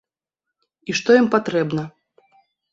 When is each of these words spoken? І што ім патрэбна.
І 0.89 0.97
што 1.01 1.19
ім 1.21 1.27
патрэбна. 1.37 1.87